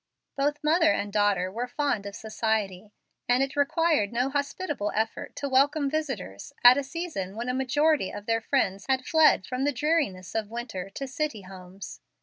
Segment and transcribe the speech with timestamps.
[0.35, 2.91] Both mother and daughter were fond of society,
[3.29, 8.09] and it required no hospitable effort to welcome visitors at a season when a majority
[8.09, 12.01] of their friends had fled from the dreariness of winter to city homes.